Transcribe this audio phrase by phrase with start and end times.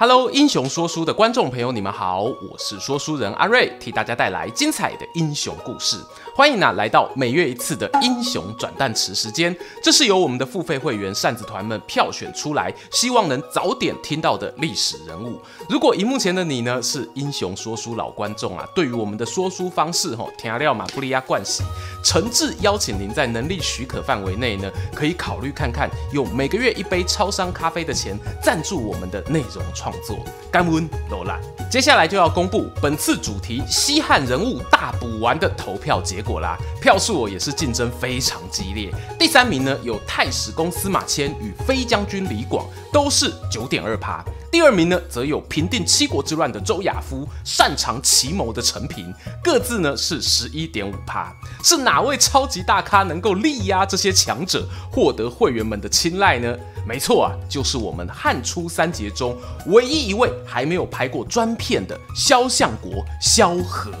[0.00, 5.96] Hello，英雄说书的观众朋友，你们好，我是说书人阿瑞，替大家带来精彩的英雄故事。
[6.36, 15.42] 欢迎啊，来到每月一次的英雄转蛋池时间，这是由我们的付费会员扇子团们票选出来，希望能早点听到的历史人物。
[15.68, 21.64] 如果荧幕前的你呢，是英雄说书老观众啊，对于我们的说书方式吼，听料马布利亚惯喜，
[22.04, 30.18] 诚挚邀请您在能力许可范围内呢，可以考虑看看用每个月一杯超商咖啡的钱赞助我们的内容创创作。
[30.50, 36.22] 甘温罗兰，接下来就要公布本次主题西汉人物大补完的投票结。
[36.22, 38.92] 果啦，票数也是竞争非常激烈。
[39.18, 44.22] 第三名呢，有太史公司马迁与飞将军李广，都是九点二趴。
[44.50, 51.32] 第二名呢，则有平定七国之乱的周亚夫，擅长奇谋的陈平，各自呢是十一点五趴。
[51.62, 56.56] 是哪位超级大咖能够力压这些强者，获得会员们的青睐呢？
[56.88, 59.36] 没错啊，就是我们汉初三杰中
[59.66, 63.92] 唯一一位还没有拍过专片的萧相国萧何。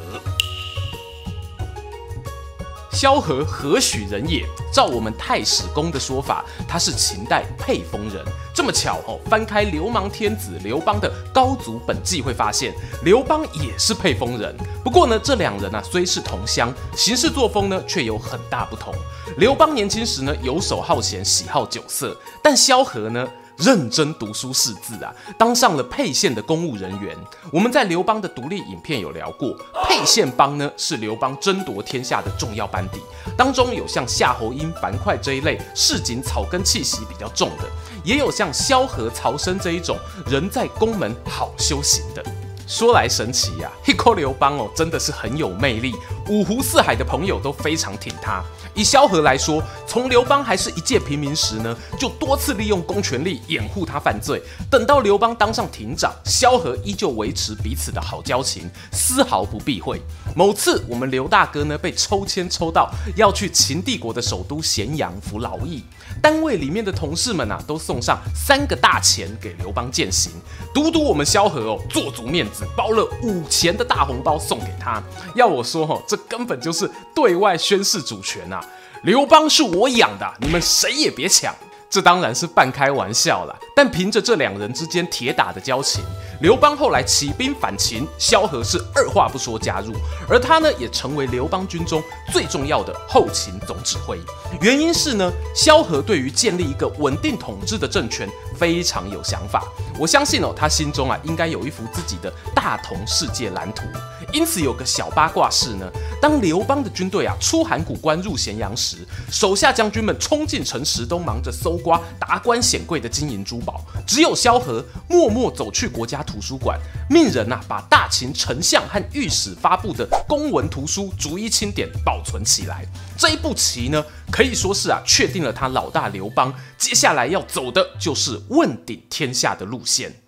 [3.00, 4.44] 萧何何许人也？
[4.72, 8.24] 照我们太史公的说法，他是秦代沛丰人。
[8.52, 12.74] 这么巧哦，翻开流氓天子刘邦的《高祖本纪》会发现，
[13.04, 14.52] 刘邦也是沛丰人。
[14.82, 18.92] 不过呢，这两人呢、啊、虽是同乡，行事作风呢却有很大不同。
[19.36, 23.24] 刘邦年轻时呢游手好闲，喜好酒色，但萧何呢？
[23.58, 27.16] 认真读书识字啊，当上了沛县的公务人员。
[27.52, 33.00] 我们在刘邦的独立影片有聊过，沛县帮呢是刘邦争夺天下的重要班底，
[33.36, 37.64] 当中有像夏侯婴、樊哙这一类市井草根气息比较重的，
[38.04, 42.24] 也有像萧何、曹参这一种人在宫门好修行的。
[42.66, 45.94] 说来神奇呀、啊，一口刘邦哦，真的是很有魅力，
[46.28, 48.44] 五湖四海的朋友都非常挺他。
[48.74, 54.42] 以萧何来说，从刘邦还是一介平民时呢，就多次利用公权力掩护他犯罪。
[54.70, 60.00] 等到刘邦当上亭长，萧何依旧维持彼此的好交情，丝毫不避讳。
[60.34, 65.82] 某次，我们刘大哥呢被抽签抽到要去秦帝国的首都咸阳服劳役，
[66.20, 70.32] 单位里面的同事们啊都送上三个大钱给刘邦践行，
[70.74, 75.02] 独独我们萧何哦做足面子，包了五钱的大红包送给他。
[75.34, 78.64] 要我说哦，这根本就是对外宣示主权啊！
[79.02, 81.54] 刘邦是我养的，你们谁也别抢。
[81.90, 86.04] 这当然是半开玩笑啦，但凭着这两人之间铁打的交情，
[86.42, 89.94] 刘邦后来起兵反秦，萧何是二话不说加入，
[90.28, 94.20] 而他呢也成为刘邦军中最重要的后勤总指挥。
[94.60, 99.64] 原因是呢，萧何对于建立一个稳定统治的政权非常有想法。
[99.98, 103.84] 我相信哦，他心中啊应该有一幅自己的大同世界蓝图。
[104.30, 108.98] 因此有个小八卦是呢，当刘邦的军队啊出函谷关入咸阳时，
[109.30, 116.78] 手下将军们冲进城时都忙着搜瓜达官显贵的金银珠宝，只有萧何默默走去国家图书馆，
[117.08, 122.84] 命人呐把大秦丞相和御史发布的公文图书逐一清点保存起来。
[123.16, 130.27] 这一步棋呢，可以说是啊确定了他老大刘邦接下来要走的就是问鼎天下的路线。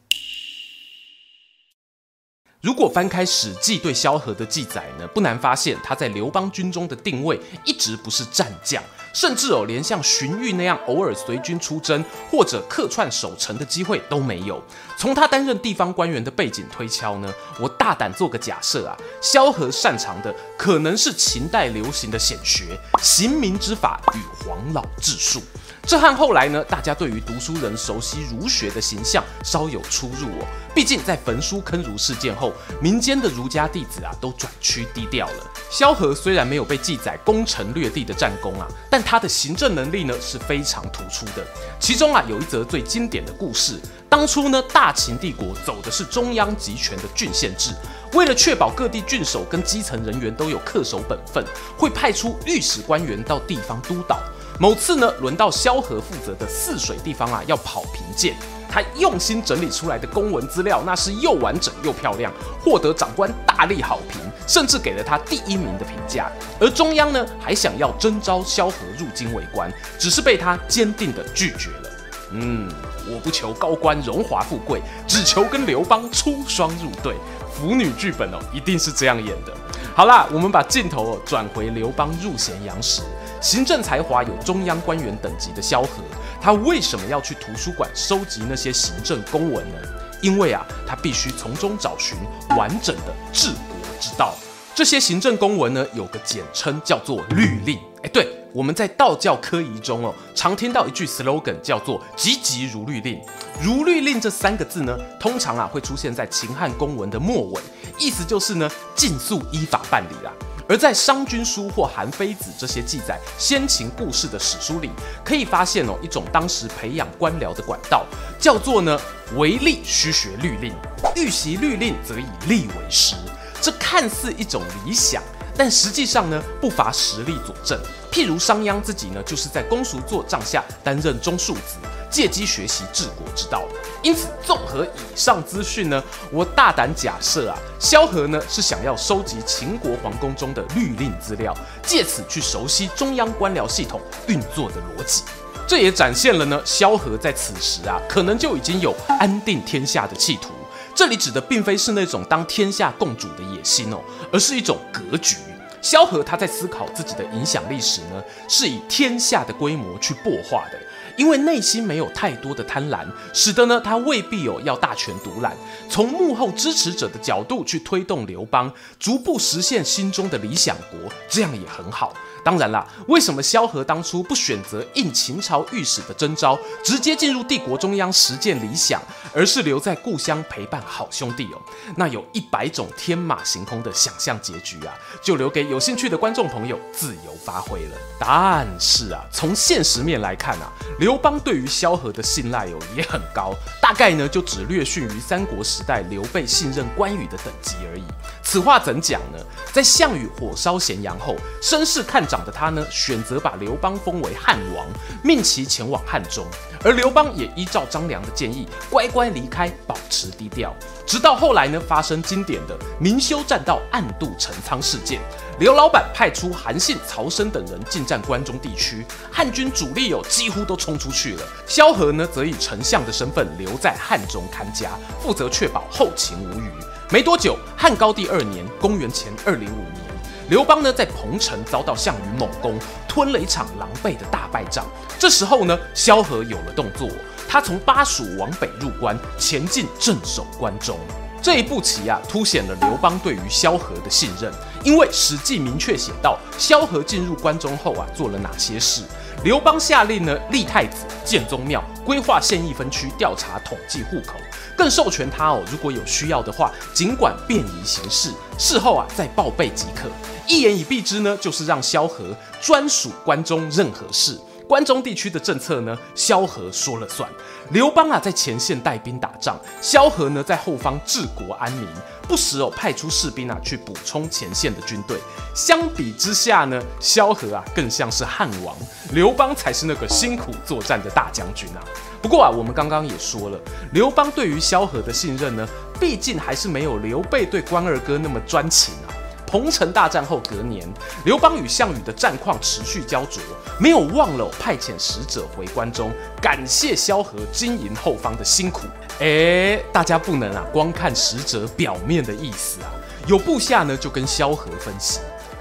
[2.60, 8.82] 如果翻开《史记》对萧何的记载呢，不难发现他在刘邦军中的定位一直不是战将，
[9.14, 14.62] 甚至哦连像荀彧那样偶尔随军出征或者客串守城的机会都没有。
[14.98, 25.40] 从他担任地方官员的背景推敲呢，我大胆做个假设啊，萧何擅长的可能是秦代流行的显学、刑民之法与黄老治术。
[25.86, 30.46] 这和后来呢，大家对于读书人熟悉儒学的形象稍有出入哦。
[30.72, 35.50] 毕竟在焚书坑儒事件后，民间的儒家弟子啊都转趋低调了。
[35.68, 41.44] 萧何虽然没有被记载攻城略地的战功啊，但他的行政能力呢是非常突出的。
[41.80, 47.72] 其中啊有一则最经典的故事，当初呢大秦帝国走的是中央集权的郡县制，
[48.12, 51.44] 为了确保各地郡守跟基层人员都有恪守本分，
[51.76, 54.20] 会派出御史官员到地方督导。
[54.60, 58.36] 某次呢，轮到萧何负责的泗水地方啊，要跑评鉴。
[58.68, 62.30] 他用心整理出来的公文资料，那是又完整又漂亮，
[62.62, 66.30] 获得长官大力好评，甚至给了他第一名的评价。
[66.60, 71.90] 而中央呢，还想要征召萧何入京为官，只是被他坚定地拒绝了。
[72.32, 72.68] 嗯，
[73.08, 77.16] 我不求高官荣华富贵，只求跟刘邦出双入对。
[77.52, 79.52] 腐女剧本哦，一定是这样演的。
[79.96, 83.02] 好啦，我们把镜头哦转回刘邦入咸阳时。
[83.40, 86.02] 行政才华有中央官员等级的萧何，
[86.40, 89.76] 他为什么要去图书馆收集那些行政公文呢？
[90.22, 92.18] 因为啊，他必须从中找寻
[92.56, 94.34] 完整的治国之道。
[94.74, 97.78] 这些行政公文呢，有个简称叫做律令。
[98.02, 103.20] 哎，对，我们在道教科仪中哦，常听到一句 slogan 叫做“急急如律令”。
[103.62, 107.62] 如律令这三个字呢，通常啊会出现在秦汉公文的末尾，
[107.98, 110.32] 意思就是呢，尽速依法办理啦。
[110.70, 114.88] 而在《商君书》或《韩非子》这些记载先秦故事的史书里，
[115.24, 118.06] 可以发现哦，一种当时培养官僚的管道，
[118.38, 118.96] 叫做呢，
[119.34, 120.72] 为吏须学律令，
[121.16, 123.16] 欲习律令则以吏为师。
[123.60, 125.20] 这看似一种理想，
[125.56, 127.76] 但实际上呢，不乏实例佐证。
[128.12, 131.78] 譬如商鞅自己呢，就是在公叔痤帐下担任中庶子，
[132.10, 133.62] 借机学习治国之道。
[134.02, 136.02] 因此，综合以上资讯呢，
[136.32, 145.22] 我大胆假设啊，萧何呢是想要收集秦国皇宫中的律令资料，借此去熟悉中央官僚系统运作的逻辑。
[145.66, 150.50] 这也展现了呢，萧何在此时啊，可能就已经有安定天下的企图。
[150.94, 153.98] 这里指的并非是那种当天下共主的野心哦，
[154.32, 155.36] 而是一种格局。
[155.80, 160.78] 萧何他在思考自己的影响力时呢，是以天下的规模去擘画的，
[161.20, 165.54] 因为内心没有太多的贪婪，使得呢他未必有要大权独揽，
[165.86, 172.14] 从幕后支持者的角度去推动刘邦，逐步实现心中的理想国，这样也很好。
[172.44, 179.00] 当然啦，为什么萧何当初不选择应秦朝御史的征召，直接进入帝国中央实践理想，
[179.34, 181.60] 而是留在故乡陪伴好兄弟哦？
[181.96, 187.96] 那有一百种天马行空的想象结局啊，就留给有兴趣的观众朋友自由发挥了。
[188.18, 198.04] 但是啊，从现实面来看啊，刘邦对于萧何的信赖哦也很高，大概呢就只略逊于三国时代刘备信任关羽的等级而已。
[198.42, 199.38] 此话怎讲呢？
[199.72, 204.86] 在项羽火烧咸阳后，声势看长的他呢，选择把刘邦封为汉王，
[205.22, 206.44] 命其前往汉中。
[206.82, 210.74] 而刘邦也依照张良的建议，乖乖离开，保持低调。
[211.06, 215.20] 直到后来呢，发生经典的明修栈道暗度陈仓事件，
[215.60, 221.42] 刘老板派出韩信、曹参等人进占关中地区，汉军主力有几乎都冲出去了。
[221.66, 224.90] 萧何呢，则以丞相的身份留在汉中看家，
[225.22, 226.70] 负责确保后勤无虞。
[227.12, 230.04] 没多久，汉高帝二年（公元前二零五年）。
[230.48, 232.78] 刘邦呢，在彭城遭到项羽猛攻，
[233.08, 234.86] 吞了一场狼狈的大败仗。
[235.18, 237.08] 这时候呢，萧何有了动作，
[237.48, 240.96] 他从巴蜀往北入关，前进镇守关中。
[241.42, 244.52] 这一步棋啊，凸显了刘邦对于萧何的信任。
[244.84, 249.02] 因为《史记》明确写道，萧何进入关中后啊，做了哪些事？
[249.42, 254.34] 刘邦下令呢，立太子、建宗庙，规划县役分区，调查统计户口，
[254.76, 260.10] 更授权他哦，如果有需要的话，尽管便宜行事，事后啊再报备即可。
[260.46, 264.38] 一言以蔽之呢，就是让萧何专属关中任何事。
[264.70, 267.28] 关中地区的政策呢，萧何说了算。
[267.72, 271.88] 刘邦啊，在前线带兵打仗，萧何呢，在后方治国安民，
[272.28, 275.18] 不时哦派出士兵啊去补充前线的军队。
[275.56, 278.76] 相比之下呢，萧何啊更像是汉王，
[279.10, 281.82] 刘邦才是那个辛苦作战的大将军啊。
[282.22, 283.58] 不过啊，我们刚刚也说了，
[283.92, 285.68] 刘邦对于萧何的信任呢，
[285.98, 289.10] 毕竟还是没有刘备对关二哥那么专情啊。
[289.50, 290.88] 彭城大战后隔年，
[291.24, 293.40] 刘邦与项羽的战况持续胶着，
[293.80, 298.82] 没有忘了派遣使者回关中，感谢萧何经营后方的辛苦。
[299.18, 302.92] 哎，大家不能啊光看使者表面的意思啊。
[303.26, 305.18] 有部下呢就跟萧何分析：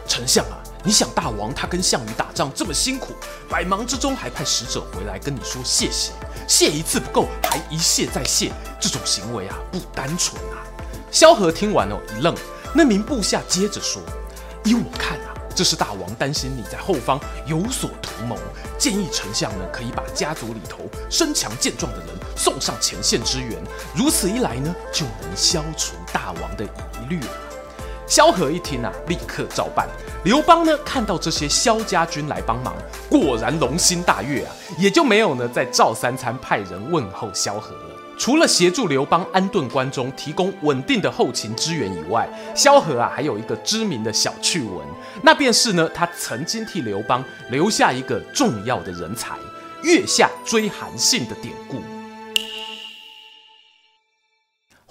[0.08, 3.16] 丞相啊，你想大王他跟项羽打仗这么辛苦，
[3.50, 6.12] 百忙之中还派使者回来跟你说谢谢，
[6.48, 10.62] 谢一次不够，还一谢再谢，这种行为啊不单纯啊。
[11.10, 12.36] 萧何听完哦一愣。
[12.74, 14.02] 那名部下接着说
[14.64, 18.38] ：“依我看啊，这是大王担心你在后方有所图谋，
[18.78, 23.58] 建议丞相呢可以把家族里头身强健壮的人送上前线支援，
[23.96, 27.28] 如此一来呢，就能消除大王的疑虑了。”
[28.08, 29.88] 萧何一听啊，立刻照办。
[30.24, 32.76] 刘邦呢看到这些萧家军来帮忙，
[33.08, 37.99] 果然龙心大悦啊，也就没有呢再照三餐派人问候萧何了。
[38.20, 44.86] 除了协助刘邦安顿关中、提供稳定的后勤支援以外，萧何啊还有一个知名的小趣闻，
[45.24, 49.38] 那便是呢，他曾经替刘邦留下一个重要的人才——
[49.84, 51.82] 月下追韩信的典故。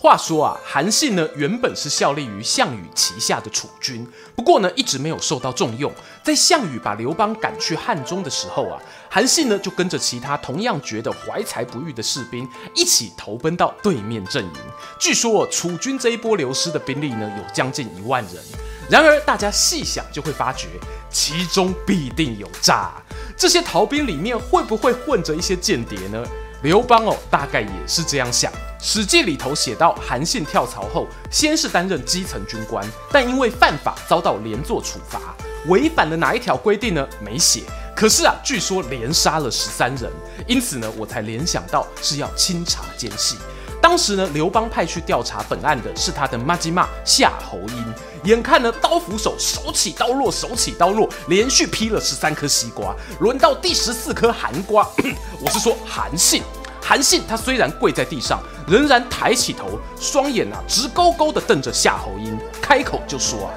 [0.01, 5.93] 话说啊，韩信呢原本是效力于项羽旗下的楚军，不过呢一直没有受到重用。
[6.23, 14.61] 在项羽把刘邦赶去汉中的时候啊，韩信呢就跟着其他同样觉得怀才不遇的士兵一起投奔到对面阵营。
[15.01, 18.41] 据说楚军这一波流失的兵力呢有将近一万人。
[18.89, 20.69] 然而大家细想就会发觉，
[21.11, 22.93] 其中必定有诈。
[23.37, 26.25] 这些逃兵里面会不会混着一些间谍呢？
[26.63, 28.53] 刘邦哦，大概也是这样想。
[28.81, 35.35] 《史记》里头写到，韩信跳槽后，先是担任基层军官，但因为犯法遭到连坐处罚，
[35.67, 37.07] 违反了哪一条规定呢？
[37.21, 37.65] 没写。
[37.97, 40.09] 可是啊，据说连杀了十三人，
[40.47, 43.37] 因此呢，我才联想到是要清查奸细。
[43.83, 47.85] 当时呢，刘邦派去调查本案的是他的麻吉妈夏侯婴。
[48.25, 54.89] 眼看呢，刀斧手手起刀落，手起刀落，连续劈了十三颗西瓜，轮到第十四颗寒瓜。
[55.41, 56.43] 我是说韩信，
[56.89, 63.53] 韩信他虽然跪在地上，仍然抬起头，双眼啊直勾勾地瞪着夏侯婴，开口就说啊：“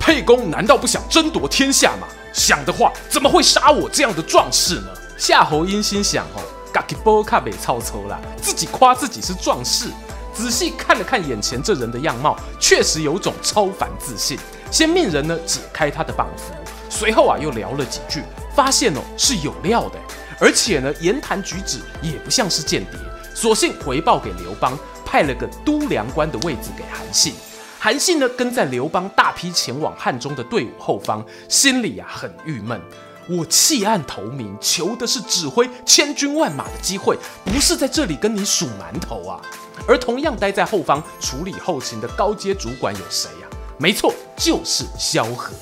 [0.00, 2.06] 沛公难道不想争夺天下吗？
[2.32, 4.86] 想的话，怎么会杀我这样的壮士呢？”
[5.18, 6.40] 夏侯婴心想：哦，
[6.72, 9.90] 嘎吉波卡北操抽啦，自己夸自己是壮士。
[10.32, 14.38] 仔细看了看眼前这人的样貌，确实有种超凡自信。
[14.70, 16.54] 先命人呢解开他的绑缚，
[16.88, 18.22] 随后啊又聊了几句，
[18.56, 19.98] 发现哦是有料的，
[20.42, 22.98] 而且呢言谈举止也不像是间谍，
[23.32, 27.32] 索性回报给刘邦，派了个都粮官的位置给韩信。
[27.78, 32.80] 韩信呢跟在刘邦大批前往汉中的队伍后方，心里啊很郁闷。
[33.28, 39.40] 我弃暗投明，求的是指挥千军万马的机会，不是在这里跟你数馒头啊！
[39.86, 43.54] 而同样待在后方处理后勤的高阶主管有谁呀、啊？
[43.78, 45.52] 没错，就是萧何。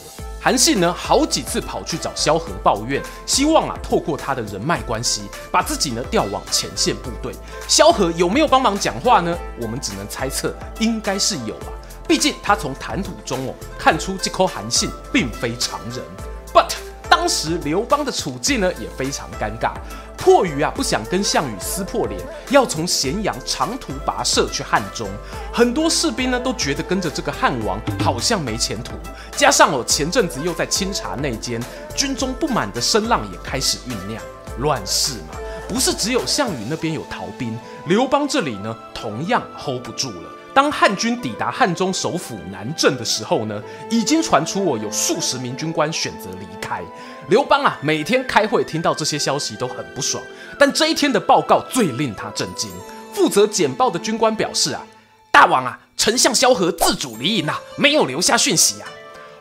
[0.43, 7.35] 韩信呢，好几次跑去找萧何抱怨，希望啊，透过他的人脉关系，把自己呢调往前线部队。
[7.69, 9.37] 萧何有没有帮忙讲话呢？
[9.61, 11.67] 我们只能猜测，应该是有吧。
[12.09, 16.03] 毕竟他从谈吐中哦，看出这颗韩信并非常人。
[16.55, 16.73] But
[17.11, 19.75] 当时刘邦的处境呢也非常尴尬，
[20.21, 25.09] 迫于啊不想跟项羽撕破脸，要从咸阳长途跋涉去汉中，
[25.51, 28.93] 很多士兵呢都觉得跟着这个汉王好像没前途，
[29.35, 31.59] 加上哦前阵子又在清查内奸，
[31.97, 34.23] 军中不满的声浪也开始酝酿，
[34.59, 40.40] 乱世嘛，不是只有项羽那边有逃兵，刘邦这里呢同样 hold 不住了。
[40.53, 46.83] 当汉军抵达汉中首府南郑的时候呢，已经传出我有数十名军官选择离开。
[47.29, 50.23] 刘邦啊，每天开会听到这些消息都很不爽，
[50.59, 52.69] 但这一天的报告最令他震惊。
[53.13, 54.83] 负责简报的军官表示啊，
[55.31, 58.89] 大王啊，丞相萧何自主离营啊，没有留下讯息啊。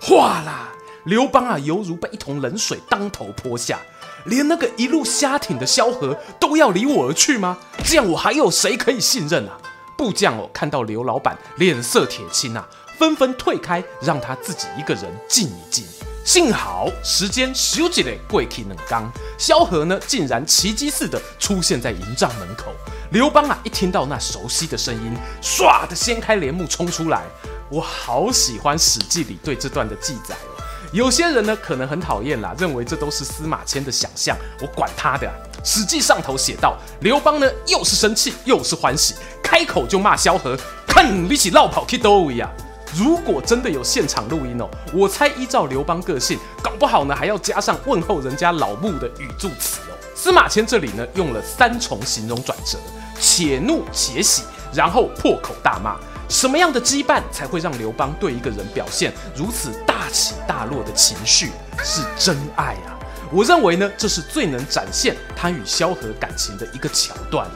[0.01, 0.69] 哗啦，
[1.05, 3.79] 刘邦啊，犹如被一桶冷水当头泼下，
[4.25, 7.57] 连那个一路瞎挺的萧何都要离我而去吗？
[7.83, 9.57] 这样我还有谁可以信任啊？
[9.99, 12.65] 部将哦，看到刘老板脸色铁青啊，
[12.97, 15.85] 纷纷退开，让他自己一个人静一静。
[16.23, 22.71] 幸好时间休息了，过去两刚，萧何呢竟然奇迹似的出现在营帐门口。
[23.11, 27.23] 刘邦啊，一听到那熟悉的声音，唰的掀开帘幕冲出来。
[27.69, 30.58] 我好喜欢《史记》里对这段的记载哦。
[30.91, 34.35] 有些人呢可能很讨厌啦，认为这都是司马迁的想象。
[34.59, 35.27] 我管他的，
[35.63, 39.13] 《史记》上头写道，刘邦呢又是生气又是欢喜。
[39.43, 42.49] 开口就骂萧何，看你起落跑去都位啊！
[42.95, 49.93] 如果真的有现场录音哦，我猜依照刘邦个性，搞不好呢还要加上问候人家老木的语助词哦。
[50.15, 52.79] 司马迁这里呢用了三重形容转折：
[53.19, 54.43] 且怒且喜，
[54.73, 55.97] 然后破口大骂。
[56.29, 61.51] 什么样的羁绊才会让刘邦对一个人表现如此大起大落的情绪？
[61.83, 62.95] 是真爱啊！
[63.31, 67.47] 我认为呢，这是最能展现他与萧何感情的一个桥段。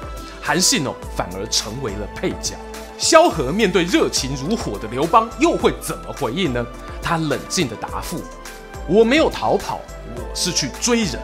[0.41, 2.55] 韩信哦，反而成为了配角。
[2.97, 6.65] 萧何面对热情如火的刘邦，又会怎么回应呢？
[7.01, 8.23] 他冷静地答复
[8.89, 9.81] ：“我没有逃跑，
[10.15, 11.19] 我是去追人。”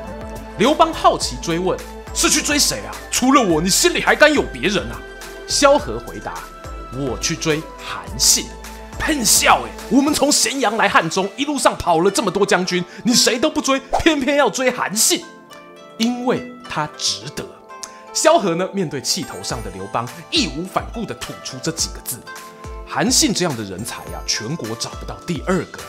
[0.60, 1.78] 刘邦好奇追问
[2.14, 2.94] ：“是去追谁啊？
[3.10, 5.00] 除了我，你心里还敢有别人啊？”
[5.48, 6.36] 萧何回答
[6.94, 8.46] ：“我去追韩信。”
[9.00, 9.72] 喷笑哎！
[9.90, 15.24] 我们从咸阳来汉中，一路上跑了这么多将军，你谁都不追，偏偏要追韩信，
[15.98, 17.46] 因为他值得。
[18.12, 22.20] 萧何呢，面对气头上的刘邦，义无反顾地吐出这几个字
[22.86, 25.80] ：“韩信这样的人才呀，全国找不到第二个！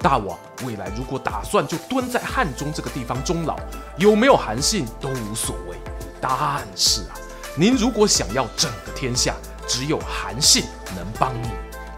[0.00, 3.56] 大王未来如果打算就蹲在汉中这个地方终老，
[3.98, 5.76] 有没有韩信都无所谓。
[6.18, 7.12] 但是啊，
[7.56, 9.34] 您如果想要整个天下，
[9.66, 10.64] 只有韩信
[10.96, 11.48] 能帮你。”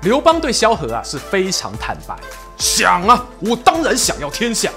[0.02, 2.16] 刘邦对萧何啊是非常坦白
[2.58, 4.70] ：“想啊，我当然想要天下。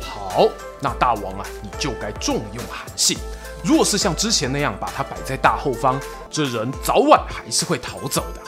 [0.00, 0.46] 好，
[0.80, 3.18] 那大王啊，你就该重用韩信。”
[3.64, 8.40] 若是像之前那样把他摆在大后方，这人早晚还是会逃走的。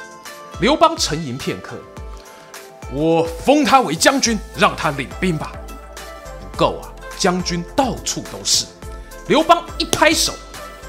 [0.60, 1.76] 刘邦沉吟片刻，
[2.92, 5.52] 我封他为将军，让他领兵吧。
[6.40, 8.66] 不够啊，将军到处都是。
[9.28, 10.32] 刘邦一拍手，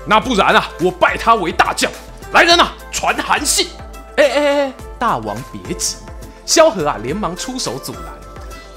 [0.07, 1.91] 那不然啊，我拜他为大将。
[2.35, 3.69] 来人啊，传韩信。
[4.17, 5.95] 哎哎哎，大王别急，
[6.45, 8.03] 萧何啊连忙出手阻拦，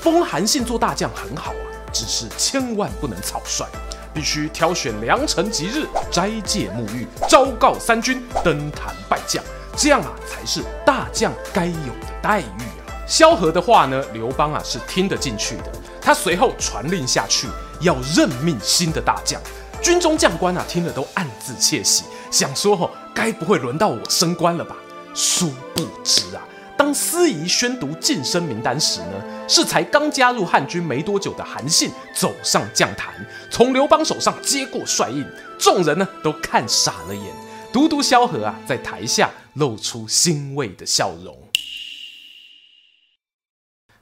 [0.01, 3.67] 封韩信做大将很好啊，只是千万不能草率，
[4.15, 9.43] 必须挑选良辰吉日，斋戒沐浴，昭告三军，登坛拜将，
[9.77, 12.95] 这样啊才是大将该有的待遇啊。
[13.09, 17.49] 萧何的话呢，刘邦啊是听得进去的，他随后传令下去，
[17.81, 19.41] 要任命新的大将。
[19.81, 24.77] 军中将官啊，听了都暗自窃喜，想说：“吼，该不会轮到我升官了吧？”
[25.13, 26.47] 殊不知啊，
[26.77, 33.13] 当司仪宣读晋升名单时呢，是才刚加入汉军没多久的韩信走上将坛，
[33.51, 35.27] 从刘邦手上接过帅印，
[35.59, 37.25] 众人呢都看傻了眼，
[37.73, 41.37] 独独萧何啊在台下露出欣慰的笑容。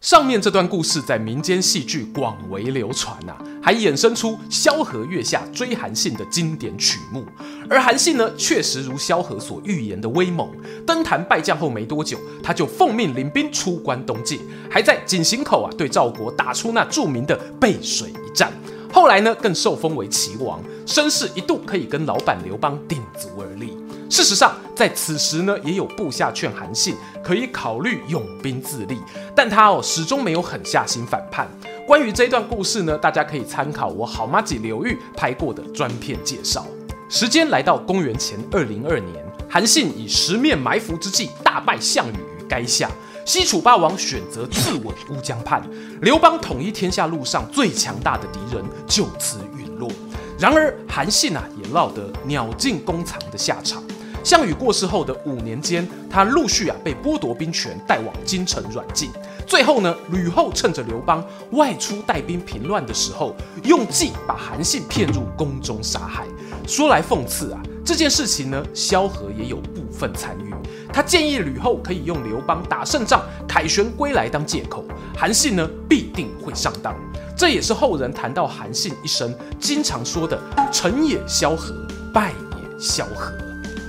[0.06, 7.26] 上面这段故事在民间戏剧广为流传啊，还衍生出萧何月下追韩信的经典曲目。
[7.68, 10.48] 而韩信呢，确实如萧何所预言的威猛，
[10.86, 14.38] 登坛拜将后没多久，他就奉命领兵出关东进，
[14.70, 18.52] 还在井陉口啊对赵国打出那著名的背水一战。
[18.92, 23.76] 后来呢，更受封为齐王，声势一度可以跟老板刘邦鼎足而立。
[24.08, 26.94] 事实上，在此时呢，也有部下劝韩信
[27.24, 29.00] 可以考虑拥兵自立，
[29.34, 31.48] 但他哦始终没有狠下心反叛。
[31.86, 36.64] 关于这一段故事呢，大家可以参考我好麻吉刘玉拍过的专片介绍。
[37.08, 42.90] 时间来到公元前二零二年，韩信以十面埋伏之计大败项羽于垓下，
[43.24, 45.62] 西楚霸王选择自刎乌江畔，
[46.00, 49.90] 刘邦统一天下路上最强大的敌人就此陨落。
[50.38, 53.82] 然而韩信啊，也落得鸟尽弓藏的下场。
[54.26, 59.08] 项羽过世后的五年间，他陆续啊被剥夺兵权，带往京城软禁。
[59.46, 66.26] 最后呢，吕后趁着刘邦外出带兵平乱的时候，用计把韩信骗入宫中杀害。
[66.66, 70.52] 说来讽刺啊，这件事情呢，萧何也有部分参与。
[70.92, 74.84] 他建议吕后可以用刘邦打胜仗、凯旋归来当借口，
[75.16, 76.96] 韩信呢必定会上当。
[77.36, 80.36] 这也是后人谈到韩信一生经常说的
[80.72, 81.72] “成也萧何，
[82.12, 83.32] 败也萧何”。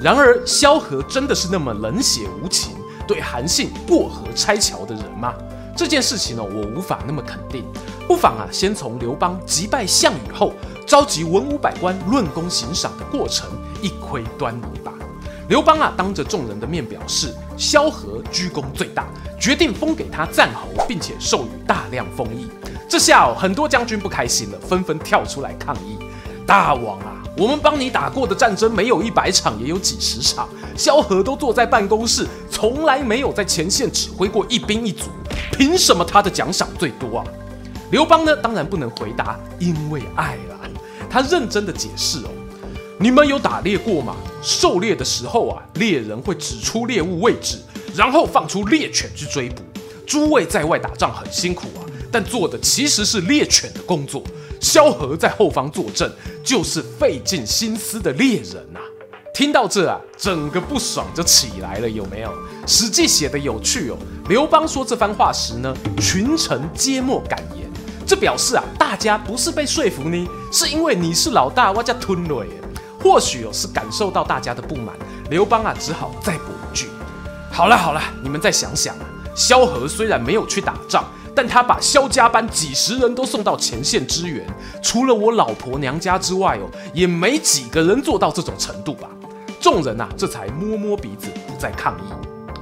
[0.01, 2.76] 然而，萧何真的是那么冷血无情，
[3.08, 5.34] 对韩信过河拆桥的人吗？
[5.76, 7.65] 这件事情呢，我无法那么肯定。
[8.08, 10.54] 不妨啊，先从刘邦击败项羽后，
[10.86, 13.50] 召集文武百官论功行赏的过程
[13.82, 14.93] 一窥端倪吧。
[15.50, 19.08] 刘邦啊，当着众人的面表示，萧何居功最大，
[19.39, 22.48] 决定封给他赞侯，并且授予大量封邑。
[22.88, 25.98] 这下哦，很多将军不开心了，纷纷跳出来抗议。
[26.45, 30.50] 大王啊，我们帮你打过的战争没有一百场，也有几十场。
[30.76, 35.06] 萧何都坐在办公室，从来没有在前线指挥过一兵一卒，
[35.52, 37.26] 凭什么他的奖赏最多啊？
[37.91, 40.60] 刘邦呢，当然不能回答，因为爱了。
[41.10, 42.30] 他认真的解释哦，
[43.00, 44.15] 你们有打猎过吗？
[44.41, 47.60] 狩猎的时候啊，猎人会指出猎物位置，
[47.95, 49.62] 然后放出猎犬去追捕。
[50.08, 54.23] 诸位在外打仗很辛苦啊，但做的其实是猎犬的工作。
[54.60, 56.12] 萧何在后方坐镇，
[56.43, 58.86] 就是费尽心思的猎人呐、啊。
[59.34, 62.30] 听到这啊，整个不爽就起来了，有没有？
[62.65, 63.98] 《史记》写的有趣哦。
[64.30, 67.70] 刘邦说这番话时呢，群臣皆莫敢言。
[68.06, 72.52] 这表示啊，大家不是被说服呢，是因为你是老大，我叫吞了耶。
[73.00, 74.96] 或许哦，是感受到大家的不满，
[75.30, 76.88] 刘邦啊，只好再补一句：
[77.52, 79.06] 好了好了，你们再想想啊。
[79.36, 81.06] 萧何虽然没有去打仗。
[81.38, 84.43] 但他把萧家班几十人都送到前线支援，
[84.82, 89.08] 除了我老婆娘家之外哦，也没几个人做到这种程度吧。
[89.60, 92.12] 众人呐，这才摸摸鼻子，不再抗议。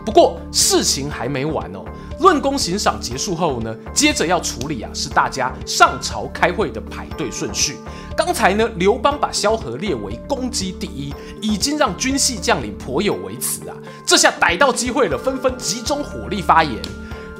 [0.06, 1.86] 不过事情还没完哦，
[2.20, 7.78] 论功行赏结束后呢，接着要处理啊，是大家上朝开会的排队顺序。
[8.14, 13.78] 刚才呢，刘邦把萧何列为功绩第一，已经让军系将领颇有微词啊。
[14.06, 16.78] 这下逮到机会了，纷纷集中火力发言。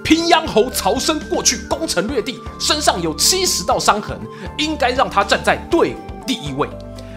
[0.06, 4.16] 平阳侯曹参过去攻城略地，身上有七十道伤痕，
[4.56, 6.70] 应该让他站在队伍第一位。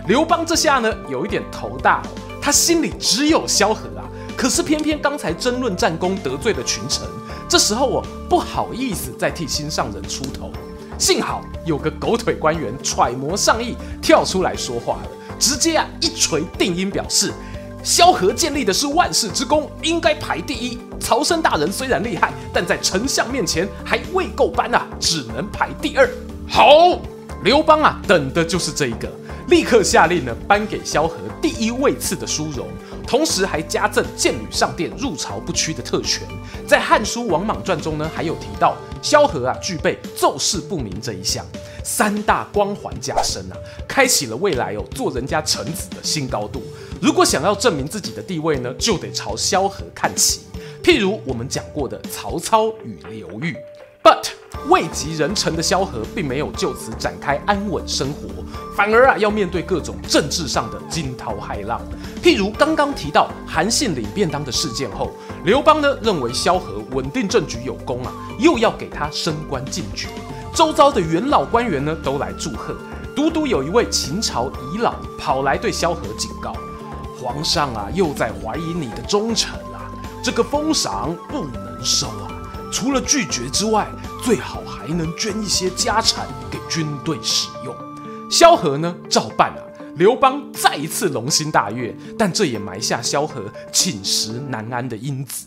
[0.07, 2.03] 刘邦这下呢，有一点头大，
[2.41, 7.07] 他心里只有萧何啊，可是偏偏刚才争论战功得罪了群臣，
[7.47, 10.51] 这时候我不好意思再替心上人出头。
[10.97, 17.35] 幸好有个狗腿官员揣摩上意，跳出来说话了，直接啊一锤定音表示。
[17.85, 20.79] 萧何建立的是万世之功，应该排第一。
[21.01, 26.09] 曹参大人虽然厉害，但在丞相面前还未够班啊，只能排第二。
[26.49, 26.99] 好，
[27.45, 29.09] 刘邦啊，等的就是这一个，
[29.49, 32.67] 立刻下令呢，颁给萧何第一位次的殊荣，
[33.07, 36.27] 同时还加赠箭履上殿、入朝不屈的特权。
[36.67, 41.47] 在《汉书·王莽传》中呢，还有提到萧何啊，具备奏事不明这一项，
[41.85, 46.63] 三大光环加身啊，开启了未来哦，做人家臣子的新高度。
[47.01, 50.41] 如果想要证明自己的地位呢，就得朝萧何看齐。
[50.83, 53.57] 譬如我们讲过的曹操与刘裕。
[54.03, 54.29] But
[54.69, 58.29] 位极人臣的萧何并没有就此展开安稳生活，
[58.77, 61.81] 反而啊要面对各种政治上的惊涛骇浪。
[62.23, 65.11] 譬如刚刚提到韩信领便当的事件后，
[65.45, 70.09] 刘邦呢认为萧何稳定政局有功啊，又要给他升官进爵。
[70.55, 72.75] 周遭的元老官员呢都来祝贺，
[73.15, 76.55] 独独有一位秦朝遗老跑来对萧何警告：
[77.21, 79.91] 皇上啊又在怀疑你的忠诚啊，
[80.23, 82.31] 这个封赏不能收啊。
[82.73, 83.89] 除了拒绝之外，
[84.23, 87.75] 最好还能捐一些家产给军队使用。
[88.31, 89.63] 萧何呢，照办啊。
[89.97, 95.47] 刘邦再一次龙心大悦，但这也埋下萧何寝食难安的因子。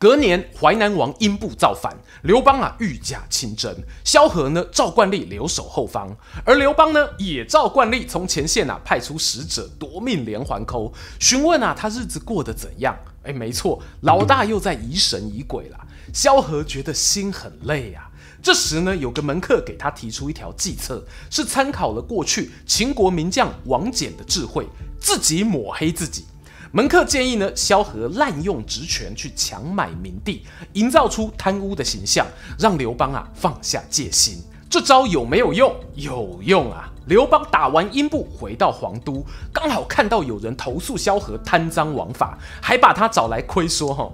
[0.00, 3.70] 隔年，淮南王英布造反，刘邦啊御驾亲征，
[4.02, 12.98] 萧何呢照惯例留守后方，而刘邦呢也照惯例从前线啊派出使者夺命连环扣，询问啊他日子过得怎样。
[13.24, 15.78] 哎，没错，老大又在疑神疑鬼了。
[16.14, 18.08] 萧何觉得心很累啊。
[18.42, 24.66] 这时呢，有个门客给他提出一条计策，是参考了过去秦国名将王翦的智慧，
[24.98, 26.24] 自己抹黑自己。
[26.72, 32.24] 门客建议呢，萧何滥用职权去强买民地，营造出贪污的形象，
[32.58, 34.40] 让刘邦啊放下戒心。
[34.68, 35.74] 这招有没有用？
[35.96, 36.88] 有用啊！
[37.06, 44.08] 刘邦打完英布回到皇都，刚好看到有人投诉萧何贪赃枉法，还把他找来亏说：“哈，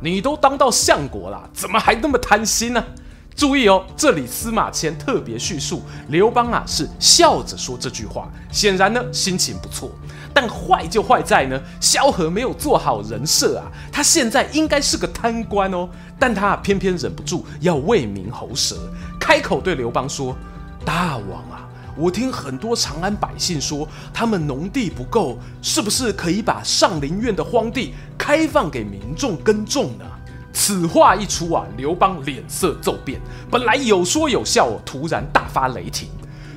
[0.00, 2.84] 你都当到相国了，怎么还那么贪心呢？”
[3.34, 9.90] 注意哦，这里司马迁特别叙述刘邦啊是笑着说这句话，显然呢心情不错。
[10.40, 18.76] 但坏就坏在呢，萧何没有做好人设啊，他现在应该是个贪官哦，但他偏偏忍不住要为民喉舌，
[19.18, 20.36] 开口对刘邦说。
[20.84, 30.04] 大王啊，我听很多长安百姓说，他们农地不够，是不是可以把上林苑的荒地开放给民众耕种呢？
[30.52, 33.20] 此话一出啊，刘邦脸色骤变，
[33.50, 36.08] 本来有说有笑，突然大发雷霆：“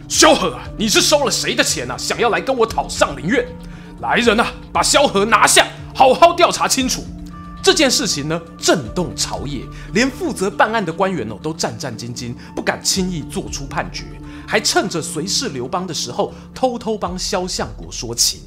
[0.07, 1.97] 萧何啊，你是收了谁的钱啊？
[1.97, 3.43] 想要来跟我讨上林苑？
[4.01, 7.03] 来人啊，把萧何拿下，好好调查清楚。”
[7.63, 9.61] 这件事情呢，震动朝野，
[9.93, 14.05] 连负责办案的官员哦都战战兢兢，不敢轻易做出判决，
[14.47, 18.41] 还趁着随侍刘邦的时候，偷偷帮萧相国说情。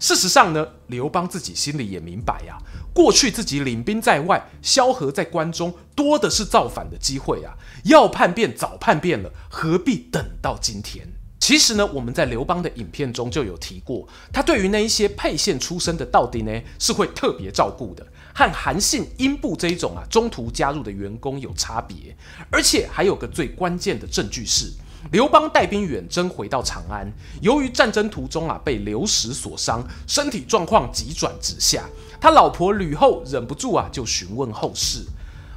[0.00, 2.60] 事实上呢，刘邦自己心里也明白呀、啊，
[2.92, 11.06] 过去自己领兵在外，萧何在关中，多的是造反的机会啊，要叛变早叛变了，何必等到今天？
[11.38, 18.04] 其实呢，我们在刘邦的影片中就有提过，他对于那一些沛县出身的道丁呢，是会特别照顾的。
[18.34, 22.14] 和韩信、英布这一种啊中途加入的员工有差别，
[22.50, 24.72] 而且还有个最关键的证据是，
[25.12, 31.84] 刘邦带兵远征回到长安，由于战争途中啊被流矢所伤，身体状况急转直下，
[32.20, 35.06] 他老婆吕后忍不住啊就询问后事：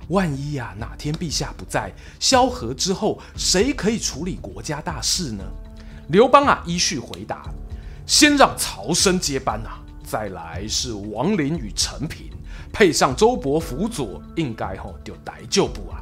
[0.10, 5.44] 万一啊哪天陛下不在，萧何之后谁可以处理国家大事呢？
[6.10, 7.43] 刘邦啊依序回答：
[8.06, 12.30] 先让曹参接班啊，再来是王林与陈平。
[12.72, 16.02] 配上周勃辅佐，应该吼就大丈夫啊。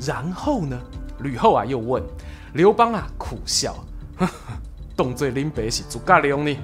[0.00, 0.80] 然后呢，
[1.20, 2.02] 吕后啊又问
[2.54, 3.74] 刘邦啊，苦笑，
[4.16, 4.32] 呵呵，
[4.96, 6.56] 当作恁爸是诸葛亮呢。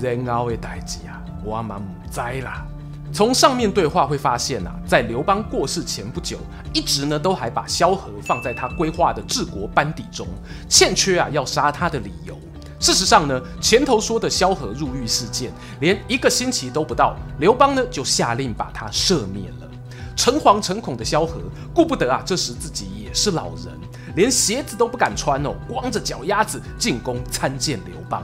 [0.00, 2.66] 然后的代志啊，我嘛唔知啦。
[3.12, 6.38] 从上面对话会发现啊，在刘邦过世前不久，
[6.72, 10.26] 一直呢都还把萧何放在他规划的治国班底中，
[10.66, 12.34] 欠缺啊要杀他的理由。
[12.80, 19.68] 事实上呢，前头说的萧何入狱事件，连一个星期都不到，刘邦呢就下令把他赦免了。
[20.16, 21.38] 诚惶诚恐的萧何，
[21.74, 23.78] 顾不得啊，这时自己也是老人，
[24.16, 28.22] 连鞋子都不敢穿哦，光着脚丫子进宫参见刘邦。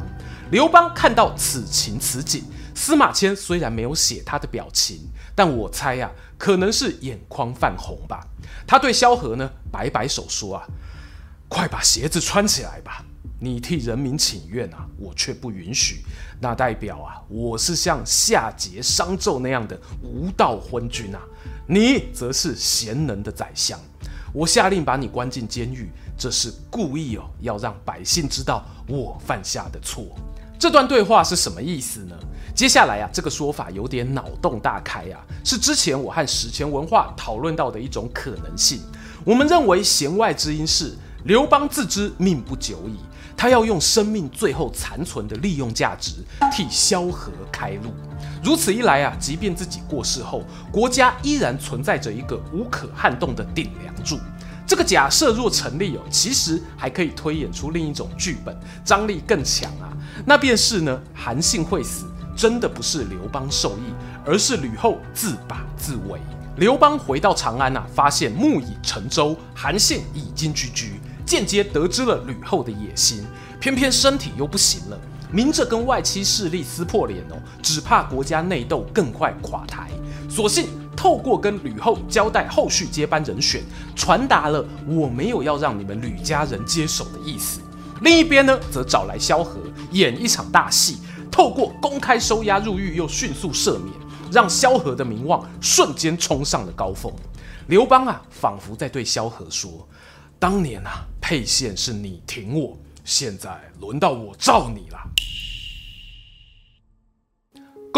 [0.50, 2.42] 刘邦看到此情此景，
[2.78, 8.24] 司马迁虽然没有写他的表情，但我猜、啊，可能是眼眶泛红吧。
[8.68, 10.64] 他对萧何呢摆摆手说啊，
[11.48, 13.04] 快把鞋子穿起来吧。
[13.40, 16.04] 你替人民请愿啊，我却不允许，
[16.40, 21.20] 那代表啊，我是像夏桀、商纣那样的无道昏君啊，
[21.66, 23.76] 你则是贤能的宰相。
[24.32, 30.06] 我下令把你关进监狱，这是故意哦，要让百姓知道我犯下的错。
[30.58, 32.16] 这段对话是什么意思呢？
[32.52, 38.80] 接下来啊，这个说法有点脑洞大开啊，是之前我和史前文化讨论到的一种可能性。
[39.24, 40.94] 我们认为弦外之音是
[41.24, 42.96] 刘邦自知命不久矣。
[43.36, 46.14] 他要用生命最后残存的利用价值
[46.50, 47.94] 替萧何开路，
[48.42, 50.42] 如此一来啊，即便自己过世后，
[50.72, 54.18] 国家依然存在着一个无可撼动的顶梁柱。
[54.68, 58.54] 这个假设若成立哦，其实还可以推演出另一种剧本，
[58.84, 59.88] 张力更强啊。
[60.26, 62.04] 那便是呢，韩信会死，
[62.36, 63.94] 真的不是刘邦授意，
[64.26, 66.20] 而是吕后自把自为。
[66.58, 73.24] 刘邦回到长安啊，发现木已成舟，韩信已经居居，间接得知了吕后的野心。
[73.58, 75.00] 偏偏身体又不行了，
[75.32, 79.88] 明着跟外戚势力撕破脸哦，只怕国家内斗更快垮台。
[80.28, 83.62] 索性透过跟吕后交代后续接班人选，
[83.94, 87.60] 传达了我没有要让你们吕家人接手的意思。
[88.00, 89.60] 另一边呢，则找来萧何
[89.92, 90.98] 演一场大戏，
[91.30, 93.94] 透过公开收押入狱，又迅速赦免。
[94.32, 97.10] 让萧何的名望瞬间冲上了高峰。
[97.68, 99.88] 刘邦啊，仿佛在对萧何说
[100.36, 104.98] ：“当年啊，沛县是你挺我，现在轮到我罩你了。”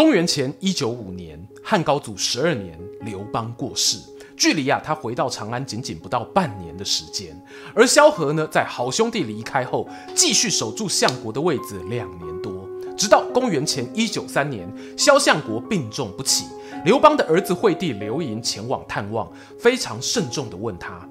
[0.01, 3.99] 公元前一九五年，汉高祖十二年，刘邦过世，
[4.35, 7.39] 距离啊他回到长安仅仅不到半年的时间。
[7.75, 12.67] 而萧何呢，在好兄弟离开后，继续守住相国的位子两年多。
[12.97, 16.45] 直到公元前一九三年，萧相国病重不起，
[16.83, 21.07] 刘邦的儿子惠帝刘盈前往探望，非常慎重地问他：“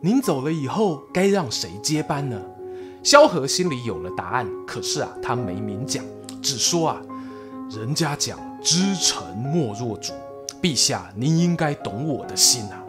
[0.00, 2.40] 您走了以后，该让谁接班呢？”
[3.02, 6.04] 萧何心里有了答案，可是啊，他没明讲，
[6.40, 7.02] 只说啊
[7.70, 10.14] ：“人家讲知臣莫若主，
[10.62, 12.82] 陛下您应该懂我的心啊。”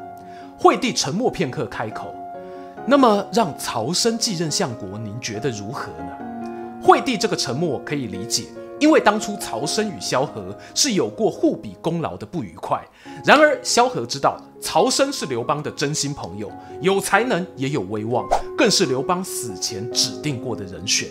[0.57, 2.15] 惠帝沉默片刻，开口
[2.87, 6.13] ：“那么让曹参继任相国，您觉得如何呢？”
[6.81, 8.45] 惠帝这个沉默可以理解，
[8.79, 12.81] 因为当初曹参与萧何是有过互比功劳的不愉快。
[13.25, 18.25] 然而萧何知道曹参是刘邦的真心朋友，有才能也有威望，
[18.57, 21.09] 更是刘邦死前指定过的人选。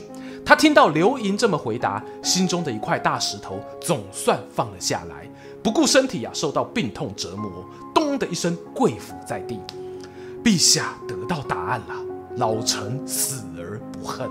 [0.48, 5.28] 他听到刘盈这么回答，心中的一块大石头总算放了下来，
[5.62, 7.62] 不顾身体啊受到病痛折磨，
[7.94, 9.60] 咚的一声跪伏在地。
[10.42, 11.94] 陛下得到答案了，
[12.36, 14.26] 老臣死而不恨。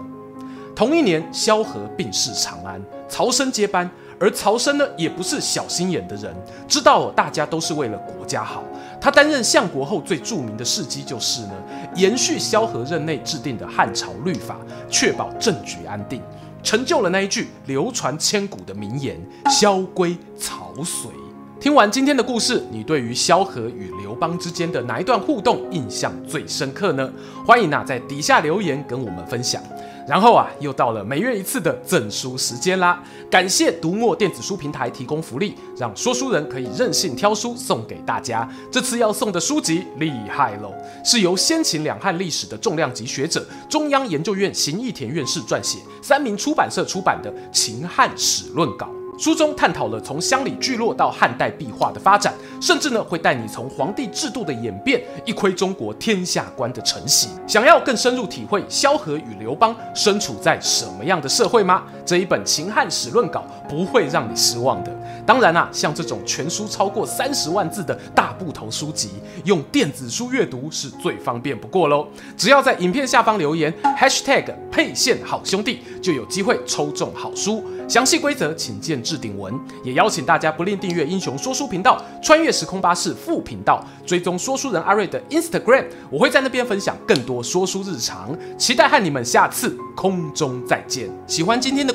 [0.76, 3.88] 同一年，萧何病逝长安，曹参接班。
[4.20, 6.36] 而曹参呢，也不是小心眼的人，
[6.68, 8.64] 知道大家都是为了国家好。
[9.00, 11.54] 他担任相国后，最著名的事迹就是呢，
[11.96, 14.58] 延续萧何任内制定的汉朝律法，
[14.90, 16.22] 确保政局安定，
[16.64, 19.16] 成就了那一句流传千古的名言
[19.52, 21.12] ：“萧规曹随。”
[21.60, 27.12] 听完今天的故事，你对于萧何与刘邦之间的哪一段互动印象最深刻呢？
[27.46, 29.62] 欢迎啊，在底下留言跟我们分享。
[30.08, 33.04] 然后啊，又到了每月一次的赠书时间啦！
[33.30, 38.50] 感谢读墨电子书平台提供福利，让说书人可以任性挑书送给大家。
[38.72, 48.86] 这次要送的书籍厉害喽，是由先秦两汉历史的重量级学者、中央研究院邢义田院士撰写，三民出版社出版的《秦汉史论稿》。
[49.18, 57.32] 书中探讨了从乡里聚落到汉代壁画的发展，甚至呢会带你从皇帝制度的演变，一窥中国天下观的成形。
[57.48, 61.84] 想要更深入体会萧何与刘邦身处在什么样的社会吗？
[62.08, 64.92] 这一本《秦汉史论稿》不会让你失望的。
[65.26, 69.10] 当然啊，像这种全书超过三十万字的大部头书籍，
[69.44, 72.08] 用电子书阅读是最方便不过喽。
[72.38, 77.62] 只要在影片下方留言 #hashtag 沛县好兄弟，就有机会抽中好书。
[77.90, 91.10] 详细规则请见置顶文，也邀请大家不吝订阅英雄说书频道、穿越时空巴士副频道，追踪说书人阿瑞的 Instagram，我会在那边分享更多说书日常，期待和你们下次空中再见。
[91.28, 91.94] 喜欢今天的